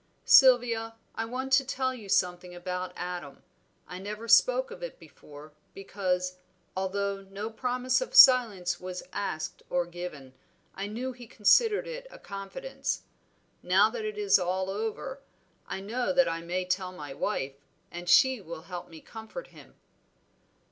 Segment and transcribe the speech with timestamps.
[0.25, 3.43] Sylvia, I want to tell you something about Adam.
[3.87, 6.37] I never spoke of it before, because,
[6.75, 10.33] although no promise of silence was asked or given,
[10.73, 13.03] I knew he considered it a confidence.
[13.61, 15.21] Now that it is all over,
[15.67, 17.53] I know that I may tell my wife,
[17.91, 19.75] and she will help me comfort him."